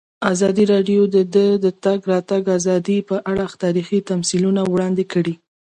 ازادي 0.33 0.63
راډیو 0.73 1.01
د 1.13 1.15
د 1.65 1.67
تګ 1.85 1.99
راتګ 2.13 2.43
ازادي 2.57 2.97
په 3.09 3.15
اړه 3.31 3.45
تاریخي 3.63 3.99
تمثیلونه 4.09 4.61
وړاندې 4.65 5.03
کړي. 5.13 5.35